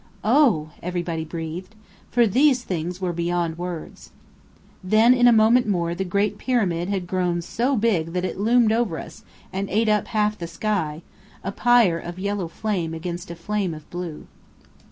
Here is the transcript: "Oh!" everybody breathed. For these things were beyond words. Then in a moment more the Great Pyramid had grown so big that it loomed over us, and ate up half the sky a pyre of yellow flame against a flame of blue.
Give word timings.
"Oh!" 0.25 0.71
everybody 0.81 1.23
breathed. 1.23 1.75
For 2.09 2.25
these 2.25 2.63
things 2.63 2.99
were 2.99 3.13
beyond 3.13 3.59
words. 3.59 4.09
Then 4.83 5.13
in 5.13 5.27
a 5.27 5.31
moment 5.31 5.67
more 5.67 5.93
the 5.93 6.03
Great 6.03 6.39
Pyramid 6.39 6.89
had 6.89 7.05
grown 7.05 7.43
so 7.43 7.75
big 7.75 8.13
that 8.13 8.25
it 8.25 8.39
loomed 8.39 8.71
over 8.71 8.97
us, 8.97 9.23
and 9.53 9.69
ate 9.69 9.89
up 9.89 10.07
half 10.07 10.39
the 10.39 10.47
sky 10.47 11.03
a 11.43 11.51
pyre 11.51 11.99
of 11.99 12.17
yellow 12.17 12.47
flame 12.47 12.95
against 12.95 13.29
a 13.29 13.35
flame 13.35 13.75
of 13.75 13.87
blue. 13.91 14.25